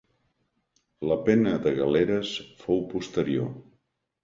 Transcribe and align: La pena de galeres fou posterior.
La 1.11 1.17
pena 1.27 1.53
de 1.67 1.75
galeres 1.81 2.33
fou 2.65 2.83
posterior. 2.97 3.55